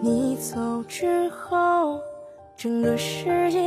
[0.00, 1.98] 你走之后，
[2.56, 3.60] 整个世界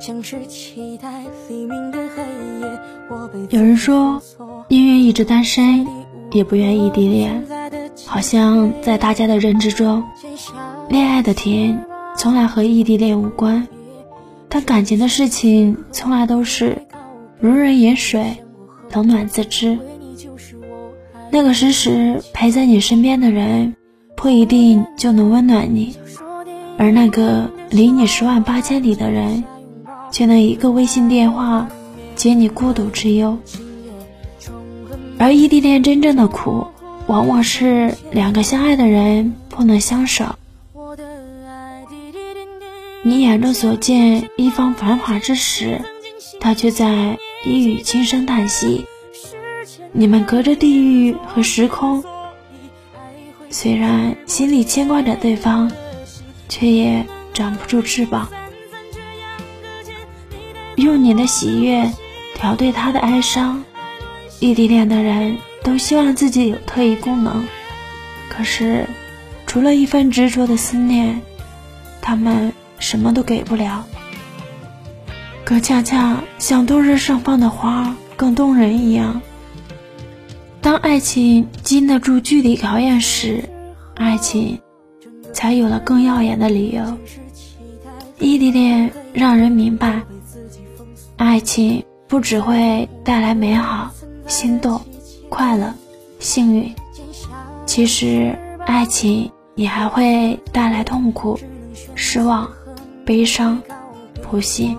[0.00, 2.22] 像是期待黎明的黑
[2.60, 2.78] 夜。
[3.50, 4.20] 有人说，
[4.68, 5.86] 宁愿一直单身，
[6.32, 7.44] 也不愿异地恋。
[8.04, 10.02] 好像在大家的认知中，
[10.88, 11.86] 恋爱的甜
[12.16, 13.68] 从来和异地恋无关。
[14.48, 16.76] 但感情的事情从来都是
[17.38, 18.36] 如人饮水，
[18.92, 19.78] 冷暖自知。
[21.30, 23.76] 那个时时陪在你身边的人，
[24.22, 25.96] 不一定就能温暖你；
[26.78, 29.42] 而那个离你十万八千里的人，
[30.12, 31.68] 却能一个微信电话
[32.14, 33.36] 解你孤独之忧。
[35.18, 36.68] 而异地恋真正的苦，
[37.08, 40.36] 往往是两个相爱的人不能相守。
[43.02, 45.80] 你眼中所见一方繁华之时，
[46.38, 48.84] 他却在一语轻声叹息。
[49.90, 52.04] 你们隔着地域和时空，
[53.52, 55.70] 虽然心里牵挂着对方，
[56.48, 58.28] 却也长不出翅膀。
[60.74, 61.92] 用你的喜悦
[62.34, 63.62] 调对他的哀伤。
[64.40, 67.46] 异地恋的人都希望自己有特异功能，
[68.28, 68.88] 可是
[69.46, 71.20] 除了一份执着的思念，
[72.00, 72.52] 他们。
[72.78, 73.86] 什么都给不了，
[75.44, 79.22] 可恰恰像冬日盛放的花更动人一样。
[80.72, 83.44] 当爱情经得住距离考验时，
[83.94, 84.58] 爱情
[85.30, 86.82] 才有了更耀眼的理由。
[88.18, 90.00] 异地恋让人明白，
[91.16, 93.90] 爱情不只会带来美好、
[94.26, 94.80] 心动、
[95.28, 95.74] 快乐、
[96.18, 96.74] 幸运，
[97.66, 98.34] 其实
[98.64, 101.38] 爱情也还会带来痛苦、
[101.94, 102.50] 失望。
[103.04, 103.62] 悲伤、
[104.22, 104.78] 不幸，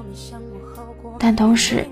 [1.20, 1.86] 但同时，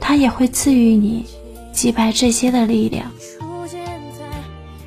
[0.00, 1.26] 它也会赐予你
[1.74, 3.10] 击败这些的力量。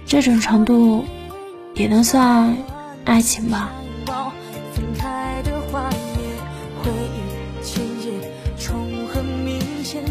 [0.05, 1.05] 这种程度，
[1.75, 2.57] 也能算
[3.05, 3.71] 爱情吧。
[9.83, 10.03] 前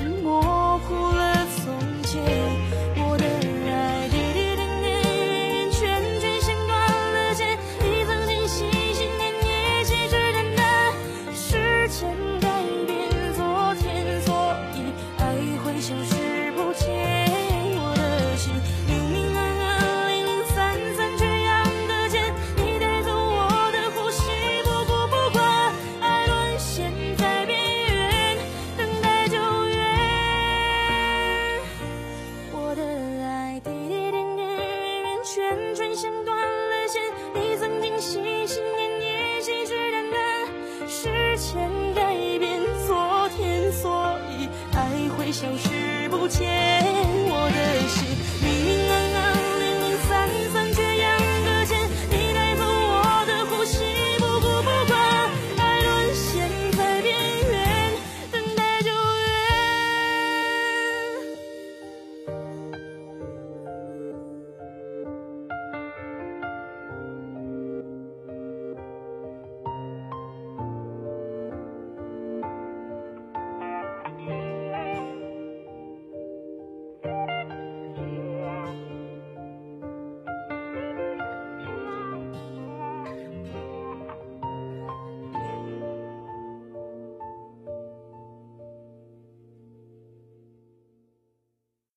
[45.33, 46.47] 消失不见
[47.29, 48.16] 我的心。